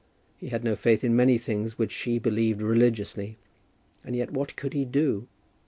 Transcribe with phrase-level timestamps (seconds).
[0.35, 3.37] He had no faith in many things which she believed religiously;
[4.03, 5.27] and yet what could he do?